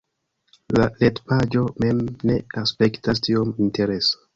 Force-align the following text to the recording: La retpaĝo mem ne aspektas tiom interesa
La 0.77 0.87
retpaĝo 1.03 1.67
mem 1.85 2.03
ne 2.31 2.41
aspektas 2.67 3.27
tiom 3.29 3.59
interesa 3.69 4.25